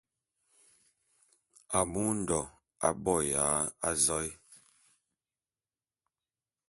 [1.77, 2.41] Amu Ondo
[2.87, 3.45] aboya
[3.89, 4.27] azoé.